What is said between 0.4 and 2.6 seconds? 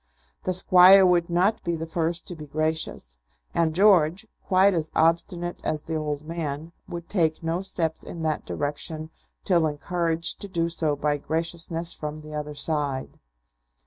The Squire would not be the first to be